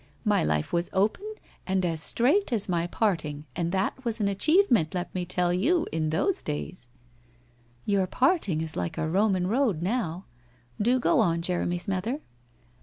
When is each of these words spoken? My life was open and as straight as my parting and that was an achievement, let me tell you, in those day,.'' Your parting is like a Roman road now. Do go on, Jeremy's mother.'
My 0.25 0.43
life 0.43 0.73
was 0.73 0.89
open 0.93 1.35
and 1.67 1.85
as 1.85 2.01
straight 2.01 2.51
as 2.51 2.67
my 2.67 2.87
parting 2.87 3.45
and 3.55 3.71
that 3.71 4.03
was 4.03 4.19
an 4.19 4.27
achievement, 4.27 4.95
let 4.95 5.13
me 5.13 5.25
tell 5.27 5.53
you, 5.53 5.85
in 5.91 6.09
those 6.09 6.41
day,.'' 6.41 6.73
Your 7.85 8.07
parting 8.07 8.61
is 8.61 8.75
like 8.75 8.97
a 8.97 9.07
Roman 9.07 9.45
road 9.45 9.83
now. 9.83 10.25
Do 10.81 10.99
go 10.99 11.19
on, 11.19 11.43
Jeremy's 11.43 11.87
mother.' 11.87 12.19